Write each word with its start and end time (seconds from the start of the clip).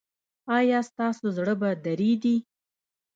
ایا 0.57 0.79
ستاسو 0.89 1.25
زړه 1.37 1.53
به 1.61 1.69
دریدي؟ 1.85 2.37